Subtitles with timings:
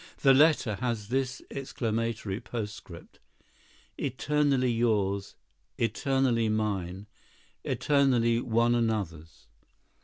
[0.23, 3.19] The letter has this exclamatory postscript:
[3.99, 5.35] "Eternally yours!
[5.77, 7.05] Eternally mine!
[7.63, 9.45] Eternally one another's!"